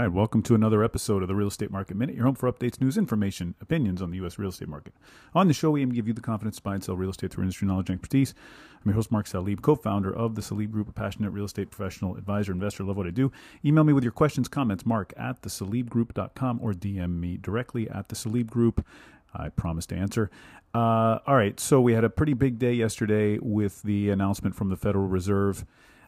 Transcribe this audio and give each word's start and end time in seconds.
right, 0.00 0.12
welcome 0.12 0.42
to 0.42 0.54
another 0.54 0.82
episode 0.82 1.20
of 1.20 1.28
the 1.28 1.34
Real 1.34 1.48
Estate 1.48 1.70
Market 1.70 1.94
Minute, 1.94 2.16
your 2.16 2.24
home 2.24 2.34
for 2.34 2.50
updates, 2.50 2.80
news, 2.80 2.96
information, 2.96 3.54
opinions 3.60 4.00
on 4.00 4.10
the 4.10 4.16
U.S. 4.18 4.38
real 4.38 4.48
estate 4.48 4.68
market. 4.68 4.94
On 5.34 5.46
the 5.46 5.52
show, 5.52 5.72
we 5.72 5.82
aim 5.82 5.90
to 5.90 5.94
give 5.94 6.08
you 6.08 6.14
the 6.14 6.22
confidence 6.22 6.56
to 6.56 6.62
buy 6.62 6.74
and 6.74 6.82
sell 6.82 6.96
real 6.96 7.10
estate 7.10 7.30
through 7.30 7.42
industry 7.42 7.68
knowledge 7.68 7.90
and 7.90 7.98
expertise. 7.98 8.32
I'm 8.76 8.88
your 8.88 8.94
host, 8.94 9.12
Mark 9.12 9.26
Salib, 9.26 9.60
co 9.60 9.74
founder 9.74 10.10
of 10.10 10.36
the 10.36 10.40
Salib 10.40 10.70
Group, 10.70 10.88
a 10.88 10.92
passionate 10.92 11.32
real 11.32 11.44
estate 11.44 11.70
professional, 11.70 12.16
advisor, 12.16 12.52
investor. 12.52 12.82
Love 12.82 12.96
what 12.96 13.06
I 13.06 13.10
do. 13.10 13.30
Email 13.62 13.84
me 13.84 13.92
with 13.92 14.02
your 14.02 14.12
questions, 14.12 14.48
comments, 14.48 14.86
mark 14.86 15.12
at 15.18 15.42
the 15.42 15.50
Salib 15.50 15.90
thesalibgroup.com 15.90 16.60
or 16.62 16.72
DM 16.72 17.20
me 17.20 17.36
directly 17.36 17.90
at 17.90 18.08
the 18.08 18.14
Salib 18.14 18.46
Group. 18.48 18.86
I 19.34 19.50
promise 19.50 19.84
to 19.86 19.96
answer. 19.96 20.30
Uh, 20.72 21.18
all 21.26 21.36
right, 21.36 21.60
so 21.60 21.78
we 21.80 21.92
had 21.92 22.04
a 22.04 22.10
pretty 22.10 22.32
big 22.32 22.58
day 22.58 22.72
yesterday 22.72 23.38
with 23.38 23.82
the 23.82 24.08
announcement 24.08 24.54
from 24.54 24.70
the 24.70 24.76
Federal 24.76 25.08
Reserve. 25.08 25.66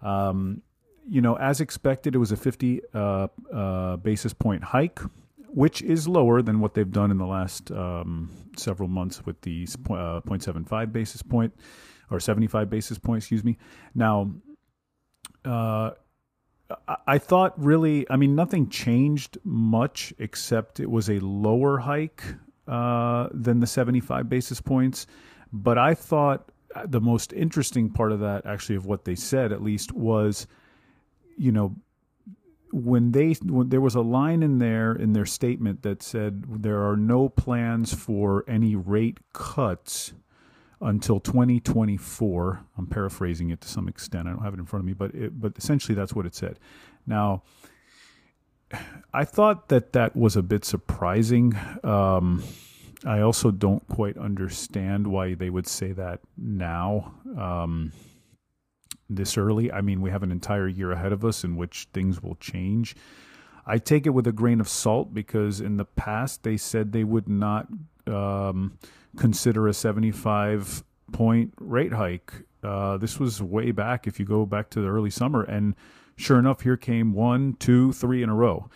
Um, 0.00 0.62
you 1.08 1.20
know, 1.20 1.36
as 1.36 1.60
expected, 1.60 2.14
it 2.14 2.18
was 2.18 2.32
a 2.32 2.36
50 2.36 2.80
uh, 2.92 3.28
uh, 3.52 3.96
basis 3.96 4.32
point 4.32 4.64
hike, 4.64 5.00
which 5.48 5.82
is 5.82 6.08
lower 6.08 6.42
than 6.42 6.60
what 6.60 6.74
they've 6.74 6.90
done 6.90 7.10
in 7.10 7.18
the 7.18 7.26
last 7.26 7.70
um, 7.70 8.30
several 8.56 8.88
months 8.88 9.24
with 9.24 9.40
the 9.42 9.66
uh, 9.90 10.20
0.75 10.20 10.92
basis 10.92 11.22
point 11.22 11.54
or 12.10 12.20
75 12.20 12.70
basis 12.70 12.98
point, 12.98 13.22
excuse 13.22 13.44
me. 13.44 13.58
Now, 13.94 14.32
uh, 15.44 15.90
I 17.06 17.18
thought 17.18 17.52
really, 17.62 18.06
I 18.10 18.16
mean, 18.16 18.34
nothing 18.34 18.68
changed 18.68 19.38
much 19.44 20.12
except 20.18 20.80
it 20.80 20.90
was 20.90 21.10
a 21.10 21.18
lower 21.20 21.78
hike 21.78 22.24
uh, 22.66 23.28
than 23.32 23.60
the 23.60 23.66
75 23.66 24.28
basis 24.28 24.60
points. 24.60 25.06
But 25.52 25.78
I 25.78 25.94
thought 25.94 26.50
the 26.86 27.00
most 27.00 27.32
interesting 27.32 27.90
part 27.90 28.12
of 28.12 28.20
that, 28.20 28.46
actually, 28.46 28.76
of 28.76 28.86
what 28.86 29.04
they 29.04 29.14
said 29.14 29.52
at 29.52 29.62
least, 29.62 29.92
was 29.92 30.46
you 31.36 31.52
know, 31.52 31.76
when 32.72 33.12
they 33.12 33.32
when 33.44 33.68
there 33.68 33.80
was 33.80 33.94
a 33.94 34.00
line 34.00 34.42
in 34.42 34.58
there 34.58 34.92
in 34.92 35.12
their 35.12 35.26
statement 35.26 35.82
that 35.82 36.02
said 36.02 36.44
there 36.62 36.82
are 36.88 36.96
no 36.96 37.28
plans 37.28 37.94
for 37.94 38.44
any 38.48 38.74
rate 38.74 39.18
cuts 39.32 40.12
until 40.80 41.20
2024. 41.20 42.64
I'm 42.76 42.86
paraphrasing 42.86 43.50
it 43.50 43.60
to 43.60 43.68
some 43.68 43.88
extent. 43.88 44.26
I 44.26 44.32
don't 44.32 44.42
have 44.42 44.54
it 44.54 44.60
in 44.60 44.66
front 44.66 44.82
of 44.82 44.86
me, 44.86 44.92
but 44.92 45.14
it, 45.14 45.40
but 45.40 45.56
essentially 45.56 45.94
that's 45.94 46.14
what 46.14 46.26
it 46.26 46.34
said. 46.34 46.58
Now, 47.06 47.44
I 49.12 49.24
thought 49.24 49.68
that 49.68 49.92
that 49.92 50.16
was 50.16 50.36
a 50.36 50.42
bit 50.42 50.64
surprising. 50.64 51.56
Um, 51.84 52.42
I 53.06 53.20
also 53.20 53.50
don't 53.50 53.86
quite 53.88 54.16
understand 54.16 55.06
why 55.06 55.34
they 55.34 55.50
would 55.50 55.66
say 55.66 55.92
that 55.92 56.20
now. 56.36 57.14
Um, 57.38 57.92
this 59.08 59.36
early. 59.36 59.70
I 59.70 59.80
mean, 59.80 60.00
we 60.00 60.10
have 60.10 60.22
an 60.22 60.32
entire 60.32 60.68
year 60.68 60.92
ahead 60.92 61.12
of 61.12 61.24
us 61.24 61.44
in 61.44 61.56
which 61.56 61.88
things 61.92 62.22
will 62.22 62.36
change. 62.36 62.96
I 63.66 63.78
take 63.78 64.06
it 64.06 64.10
with 64.10 64.26
a 64.26 64.32
grain 64.32 64.60
of 64.60 64.68
salt 64.68 65.14
because 65.14 65.60
in 65.60 65.76
the 65.76 65.84
past 65.84 66.42
they 66.42 66.56
said 66.56 66.92
they 66.92 67.04
would 67.04 67.28
not 67.28 67.66
um, 68.06 68.78
consider 69.16 69.68
a 69.68 69.74
75 69.74 70.84
point 71.12 71.52
rate 71.58 71.92
hike. 71.92 72.32
Uh, 72.62 72.96
this 72.96 73.18
was 73.18 73.42
way 73.42 73.70
back 73.70 74.06
if 74.06 74.18
you 74.18 74.24
go 74.24 74.46
back 74.46 74.70
to 74.70 74.80
the 74.80 74.88
early 74.88 75.10
summer. 75.10 75.42
And 75.42 75.74
sure 76.16 76.38
enough, 76.38 76.62
here 76.62 76.76
came 76.76 77.12
one, 77.12 77.54
two, 77.58 77.92
three 77.92 78.22
in 78.22 78.28
a 78.28 78.34
row. 78.34 78.68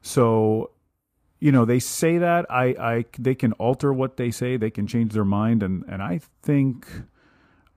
So, 0.00 0.70
you 1.40 1.52
know, 1.52 1.64
they 1.64 1.78
say 1.78 2.18
that 2.18 2.46
I, 2.50 2.64
I, 2.78 3.04
they 3.18 3.34
can 3.34 3.52
alter 3.54 3.92
what 3.92 4.16
they 4.16 4.30
say. 4.30 4.56
They 4.56 4.70
can 4.70 4.86
change 4.86 5.12
their 5.12 5.24
mind. 5.24 5.62
And, 5.62 5.84
and 5.88 6.02
I 6.02 6.20
think 6.42 6.86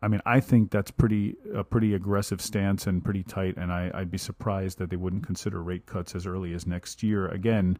I 0.06 0.08
mean, 0.08 0.22
I 0.24 0.40
think 0.40 0.70
that's 0.70 0.92
pretty 0.92 1.36
a 1.52 1.64
pretty 1.64 1.96
aggressive 1.96 2.40
stance 2.40 2.86
and 2.86 3.04
pretty 3.04 3.24
tight. 3.24 3.58
And 3.58 3.72
I, 3.72 3.90
would 3.96 4.12
be 4.12 4.20
surprised 4.20 4.78
that 4.78 4.92
they 4.92 4.98
wouldn't 4.98 5.26
consider 5.26 5.64
rate 5.64 5.88
cuts 5.88 6.14
as 6.14 6.28
early 6.28 6.54
as 6.54 6.68
next 6.68 7.02
year. 7.02 7.28
Again, 7.28 7.80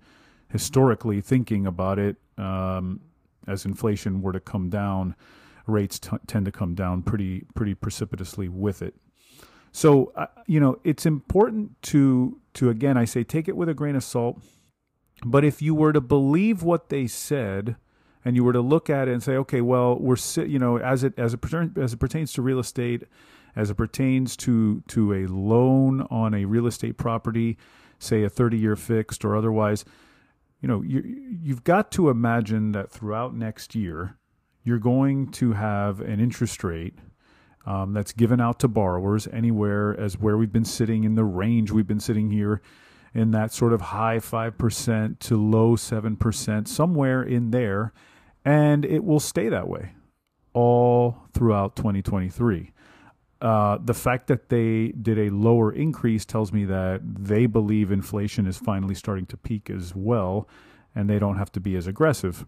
historically 0.50 1.22
thinking 1.22 1.68
about 1.68 2.00
it, 2.00 2.16
um, 2.40 3.02
as 3.48 3.64
inflation 3.64 4.24
were 4.24 4.34
to 4.34 4.40
come 4.40 4.72
down, 4.72 5.16
rates 5.68 6.00
t- 6.00 6.18
tend 6.26 6.46
to 6.46 6.52
come 6.52 6.74
down 6.74 7.04
pretty 7.04 7.46
pretty 7.54 7.76
precipitously 7.76 8.50
with 8.50 8.82
it. 8.82 8.96
So 9.72 10.12
uh, 10.16 10.26
you 10.48 10.60
know, 10.60 10.80
it's 10.84 11.06
important 11.06 11.80
to 11.84 12.42
to 12.56 12.72
again, 12.72 12.98
I 12.98 13.06
say 13.06 13.24
take 13.24 13.48
it 13.48 13.56
with 13.56 13.70
a 13.70 13.76
grain 13.76 13.96
of 13.96 14.04
salt. 14.04 14.42
But 15.24 15.46
if 15.46 15.62
you 15.62 15.76
were 15.76 15.94
to 15.94 16.02
believe 16.02 16.64
what 16.64 16.90
they 16.90 17.06
said 17.06 17.76
and 18.26 18.36
you 18.36 18.44
were 18.44 18.54
to 18.54 18.62
look 18.62 18.90
at 18.90 19.08
it 19.08 19.12
and 19.12 19.22
say, 19.22 19.38
okay, 19.38 19.62
well, 19.62 19.98
we're 19.98 20.18
you 20.36 20.60
know 20.60 20.78
as 20.78 21.04
it 21.04 21.14
as 21.18 21.34
it 21.34 21.40
as 21.78 21.94
it 21.94 21.98
pertains 21.98 22.34
to 22.34 22.42
real 22.42 22.60
estate, 22.60 23.04
as 23.56 23.70
it 23.70 23.76
pertains 23.76 24.36
to 24.38 24.82
to 24.88 25.14
a 25.14 25.28
loan 25.28 26.02
on 26.10 26.34
a 26.34 26.46
real 26.46 26.66
estate 26.66 26.98
property, 26.98 27.58
say 28.00 28.24
a 28.24 28.30
30 28.30 28.58
year 28.58 28.76
fixed 28.76 29.24
or 29.24 29.36
otherwise, 29.36 29.86
you 30.60 30.68
know, 30.68 30.82
you 30.82 31.04
you've 31.42 31.64
got 31.64 31.92
to 31.92 32.10
imagine 32.10 32.72
that 32.72 32.92
throughout 32.92 33.36
next 33.36 33.76
year, 33.76 34.18
you're 34.64 34.80
going 34.80 35.32
to 35.34 35.54
have 35.54 36.02
an 36.02 36.20
interest 36.20 36.64
rate 36.64 36.96
um, 37.68 37.94
that's 37.94 38.12
given 38.12 38.42
out 38.42 38.60
to 38.60 38.68
borrowers 38.68 39.28
anywhere 39.32 39.98
as 40.00 40.18
where 40.18 40.36
we've 40.36 40.52
been 40.52 40.66
sitting 40.66 41.04
in 41.04 41.14
the 41.14 41.24
range 41.24 41.72
we've 41.72 41.88
been 41.88 42.00
sitting 42.00 42.32
here 42.32 42.62
in 43.14 43.32
that 43.32 43.54
sort 43.54 43.72
of 43.72 43.80
high 43.80 44.18
5% 44.18 45.20
to 45.20 45.38
low 45.38 45.78
7%, 45.78 46.68
somewhere 46.68 47.24
in 47.24 47.52
there 47.52 47.94
and 48.46 48.86
it 48.86 49.04
will 49.04 49.20
stay 49.20 49.50
that 49.50 49.68
way 49.68 49.94
all 50.54 51.18
throughout 51.34 51.76
2023. 51.76 52.72
Uh, 53.42 53.78
the 53.84 53.94
fact 53.94 54.28
that 54.28 54.50
they 54.50 54.94
did 55.02 55.20
a 55.20 55.30
lower 55.30 55.72
increase 55.72 56.24
tells 56.24 56.54
me 56.54 56.64
that 56.64 57.02
they 57.04 57.46
believe 57.48 57.92
inflation 57.92 58.48
is 58.48 58.58
finally 58.58 58.96
starting 58.96 59.26
to 59.26 59.36
peak 59.36 59.70
as 59.70 59.94
well, 59.94 60.48
and 60.96 61.10
they 61.10 61.20
don't 61.20 61.38
have 61.38 61.52
to 61.52 61.60
be 61.60 61.76
as 61.76 61.86
aggressive. 61.86 62.46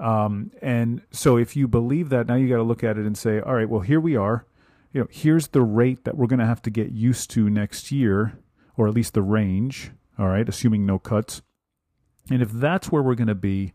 Um, 0.00 0.50
and 0.62 1.02
so, 1.10 1.36
if 1.36 1.56
you 1.56 1.68
believe 1.68 2.08
that, 2.10 2.26
now 2.26 2.34
you 2.34 2.48
got 2.48 2.56
to 2.56 2.62
look 2.62 2.82
at 2.82 2.98
it 2.98 3.06
and 3.06 3.16
say, 3.16 3.40
all 3.40 3.54
right, 3.54 3.68
well, 3.68 3.80
here 3.80 4.00
we 4.00 4.16
are. 4.16 4.46
You 4.92 5.02
know, 5.02 5.08
here's 5.10 5.48
the 5.48 5.62
rate 5.62 6.04
that 6.04 6.16
we're 6.16 6.26
going 6.26 6.40
to 6.40 6.46
have 6.46 6.62
to 6.62 6.70
get 6.70 6.92
used 6.92 7.30
to 7.32 7.50
next 7.50 7.92
year, 7.92 8.38
or 8.76 8.88
at 8.88 8.94
least 8.94 9.14
the 9.14 9.22
range. 9.22 9.90
All 10.18 10.28
right, 10.28 10.48
assuming 10.48 10.86
no 10.86 10.98
cuts. 10.98 11.42
And 12.30 12.42
if 12.42 12.50
that's 12.50 12.90
where 12.90 13.02
we're 13.02 13.14
going 13.14 13.28
to 13.28 13.34
be, 13.34 13.72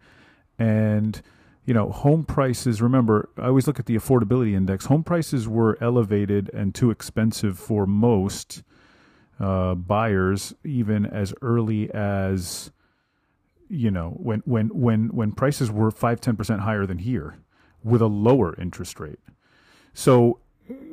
and 0.58 1.22
you 1.72 1.76
know, 1.76 1.90
home 1.90 2.26
prices, 2.26 2.82
remember, 2.82 3.30
I 3.38 3.48
always 3.48 3.66
look 3.66 3.80
at 3.80 3.86
the 3.86 3.96
affordability 3.96 4.54
index. 4.56 4.88
Home 4.88 5.06
prices 5.06 5.48
were 5.48 5.78
elevated 5.80 6.52
and 6.54 6.76
too 6.76 6.92
expensive 6.92 7.58
for 7.58 7.88
most 7.88 8.62
uh, 9.40 9.76
buyers, 9.76 10.54
even 10.66 11.06
as 11.06 11.34
early 11.42 11.90
as, 11.94 12.74
you 13.70 13.90
know, 13.90 14.10
when, 14.18 14.42
when, 14.44 14.68
when, 14.78 15.16
when 15.16 15.32
prices 15.32 15.72
were 15.72 15.90
5 15.90 16.20
10% 16.20 16.60
higher 16.60 16.86
than 16.86 16.98
here 16.98 17.38
with 17.86 18.02
a 18.02 18.08
lower 18.08 18.54
interest 18.60 19.00
rate. 19.00 19.20
So 19.94 20.40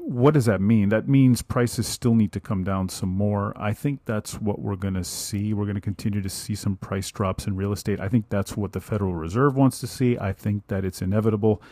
what 0.05 0.35
does 0.35 0.47
that 0.47 0.61
mean? 0.61 0.89
That 0.89 1.09
means 1.09 1.43
prices 1.43 1.87
still 1.87 2.15
need 2.15 2.33
to 2.33 2.41
come 2.41 2.65
down 2.65 2.89
some 2.89 3.09
more. 3.09 3.53
I 3.57 3.73
think 3.73 4.01
that's 4.05 4.41
what 4.41 4.61
we're 4.61 4.77
going 4.77 4.95
to 4.95 5.05
see. 5.05 5.53
We're 5.53 5.65
going 5.65 5.75
to 5.75 5.81
continue 5.81 6.23
to 6.23 6.29
see 6.29 6.55
some 6.55 6.77
price 6.77 7.11
drops 7.11 7.47
in 7.47 7.57
real 7.57 7.73
estate. 7.73 8.01
I 8.01 8.09
think 8.09 8.29
that's 8.29 8.57
what 8.57 8.73
the 8.73 8.81
Federal 8.81 9.15
Reserve 9.15 9.57
wants 9.57 9.81
to 9.81 9.87
see. 9.87 10.19
I 10.19 10.33
think 10.33 10.67
that 10.69 10.85
it's 10.85 11.03
inevitable. 11.03 11.63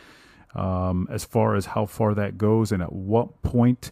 Um, 0.55 1.07
as 1.11 1.23
far 1.23 1.55
as 1.55 1.67
how 1.67 1.85
far 1.85 2.15
that 2.15 2.37
goes 2.37 2.71
and 2.71 2.81
at 2.81 2.91
what 2.91 3.41
point 3.41 3.91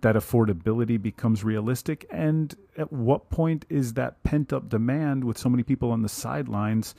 that 0.00 0.16
affordability 0.16 1.00
becomes 1.00 1.42
realistic, 1.42 2.06
and 2.10 2.54
at 2.76 2.92
what 2.92 3.30
point 3.30 3.64
is 3.70 3.94
that 3.94 4.22
pent 4.22 4.52
up 4.52 4.68
demand 4.68 5.24
with 5.24 5.38
so 5.38 5.48
many 5.48 5.62
people 5.62 5.90
on 5.90 6.02
the 6.02 6.08
sidelines 6.08 6.94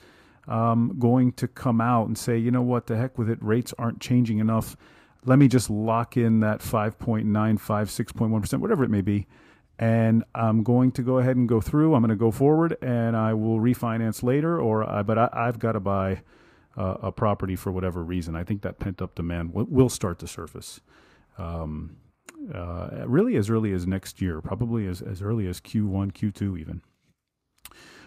um, 0.48 0.96
going 0.98 1.32
to 1.32 1.46
come 1.46 1.80
out 1.80 2.08
and 2.08 2.18
say, 2.18 2.36
you 2.36 2.50
know 2.50 2.62
what, 2.62 2.88
the 2.88 2.96
heck 2.96 3.16
with 3.16 3.30
it, 3.30 3.38
rates 3.40 3.72
aren't 3.78 4.00
changing 4.00 4.38
enough 4.38 4.76
let 5.26 5.38
me 5.38 5.48
just 5.48 5.68
lock 5.68 6.16
in 6.16 6.40
that 6.40 6.60
5.95, 6.60 7.58
6.1%, 7.58 8.60
whatever 8.60 8.84
it 8.84 8.90
may 8.90 9.02
be. 9.02 9.26
And 9.78 10.24
I'm 10.34 10.62
going 10.62 10.92
to 10.92 11.02
go 11.02 11.18
ahead 11.18 11.36
and 11.36 11.48
go 11.48 11.60
through. 11.60 11.94
I'm 11.94 12.00
going 12.00 12.08
to 12.08 12.16
go 12.16 12.30
forward 12.30 12.78
and 12.80 13.14
I 13.16 13.34
will 13.34 13.60
refinance 13.60 14.22
later, 14.22 14.58
or 14.58 14.88
I, 14.88 15.02
but 15.02 15.18
I, 15.18 15.46
have 15.46 15.58
got 15.58 15.72
to 15.72 15.80
buy 15.80 16.22
uh, 16.76 16.96
a 17.02 17.12
property 17.12 17.56
for 17.56 17.70
whatever 17.70 18.02
reason. 18.02 18.34
I 18.36 18.44
think 18.44 18.62
that 18.62 18.78
pent 18.78 19.02
up 19.02 19.14
demand 19.14 19.52
will, 19.52 19.64
will 19.64 19.88
start 19.90 20.18
to 20.20 20.26
surface. 20.26 20.80
Um, 21.36 21.96
uh, 22.54 23.04
really 23.06 23.36
as 23.36 23.50
early 23.50 23.72
as 23.72 23.86
next 23.86 24.22
year, 24.22 24.40
probably 24.40 24.86
as, 24.86 25.02
as 25.02 25.20
early 25.20 25.46
as 25.46 25.60
Q1, 25.60 26.12
Q2 26.12 26.58
even. 26.58 26.80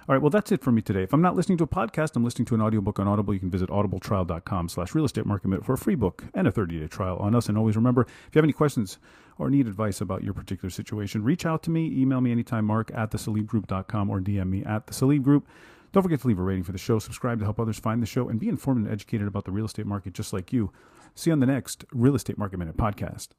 All 0.08 0.16
right, 0.16 0.22
well, 0.22 0.32
that's 0.32 0.52
it 0.52 0.64
for 0.64 0.72
me 0.72 0.82
today. 0.82 1.04
If 1.04 1.14
I'm 1.14 1.22
not 1.22 1.36
listening 1.36 1.58
to 1.60 1.66
a 1.66 1.68
podcast, 1.68 2.16
I'm 2.16 2.24
listening 2.24 2.46
to 2.46 2.56
an 2.56 2.62
audiobook 2.62 3.00
on 3.00 3.08
Audible. 3.08 3.34
You 3.34 3.40
can 3.40 3.52
visit 3.52 3.70
audibletrial.com 3.70 4.70
slash 4.70 4.96
real 4.96 5.06
estate 5.06 5.26
market 5.26 5.48
minute 5.50 5.66
for 5.66 5.74
a 5.74 5.78
free 5.78 5.96
book 5.96 6.24
and 6.34 6.48
a 6.48 6.52
30-day 6.52 6.88
trial 6.88 7.18
on 7.18 7.36
us. 7.36 7.48
And 7.48 7.58
always 7.58 7.76
remember, 7.76 8.02
if 8.02 8.34
you 8.34 8.40
have 8.40 8.46
any 8.46 8.54
questions 8.54 8.98
or 9.38 9.50
need 9.50 9.68
advice 9.68 10.02
about 10.02 10.24
your 10.24 10.34
particular 10.34 10.70
situation, 10.70 11.24
reach 11.24 11.46
out 11.46 11.62
to 11.64 11.70
me. 11.70 11.86
Email 12.00 12.22
me 12.22 12.32
anytime, 12.32 12.66
mark 12.66 12.92
at 12.96 13.12
thesalibgroup.com 13.12 14.10
or 14.10 14.20
DM 14.20 14.50
me 14.50 14.64
at 14.64 14.88
the 14.88 14.94
Salib 14.94 15.44
Don't 15.92 16.04
forget 16.04 16.22
to 16.22 16.28
leave 16.28 16.40
a 16.40 16.44
rating 16.44 16.64
for 16.64 16.72
the 16.72 16.78
show, 16.78 16.98
subscribe 16.98 17.40
to 17.40 17.46
help 17.46 17.60
others 17.60 17.78
find 17.78 18.02
the 18.02 18.08
show, 18.08 18.30
and 18.30 18.40
be 18.40 18.50
informed 18.50 18.86
and 18.86 18.92
educated 18.92 19.28
about 19.28 19.46
the 19.46 19.52
real 19.52 19.66
estate 19.66 19.86
market 19.86 20.14
just 20.14 20.34
like 20.34 20.52
you. 20.52 20.72
See 21.16 21.30
you 21.30 21.34
on 21.34 21.40
the 21.40 21.46
next 21.46 21.86
Real 21.92 22.16
Estate 22.16 22.38
Market 22.38 22.58
Minute 22.58 22.78
podcast. 22.78 23.30